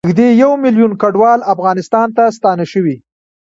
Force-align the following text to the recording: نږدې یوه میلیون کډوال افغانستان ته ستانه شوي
نږدې 0.07 0.27
یوه 0.41 0.55
میلیون 0.65 0.91
کډوال 1.01 1.39
افغانستان 1.53 2.07
ته 2.17 2.23
ستانه 2.37 2.65
شوي 2.71 2.97